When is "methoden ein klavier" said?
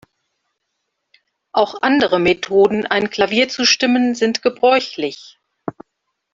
2.19-3.49